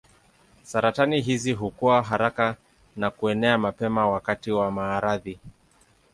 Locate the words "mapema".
3.57-4.09